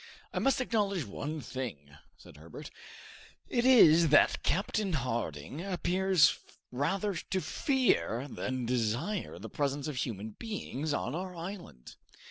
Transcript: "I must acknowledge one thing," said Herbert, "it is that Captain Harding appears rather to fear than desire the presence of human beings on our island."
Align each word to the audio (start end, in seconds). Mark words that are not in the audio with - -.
"I 0.33 0.39
must 0.39 0.59
acknowledge 0.59 1.05
one 1.05 1.41
thing," 1.41 1.95
said 2.17 2.37
Herbert, 2.37 2.71
"it 3.47 3.67
is 3.67 4.07
that 4.09 4.41
Captain 4.41 4.93
Harding 4.93 5.61
appears 5.63 6.39
rather 6.71 7.13
to 7.13 7.39
fear 7.39 8.27
than 8.27 8.65
desire 8.65 9.37
the 9.37 9.47
presence 9.47 9.87
of 9.87 9.97
human 9.97 10.31
beings 10.31 10.91
on 10.91 11.13
our 11.13 11.35
island." 11.35 11.97